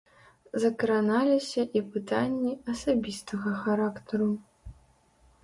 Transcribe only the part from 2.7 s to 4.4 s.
асабістага характару.